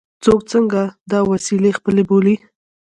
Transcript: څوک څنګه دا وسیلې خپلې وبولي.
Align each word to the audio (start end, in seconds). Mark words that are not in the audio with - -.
څوک 0.23 0.39
څنګه 0.51 0.81
دا 1.11 1.19
وسیلې 1.31 1.71
خپلې 1.77 2.01
وبولي. 2.05 2.35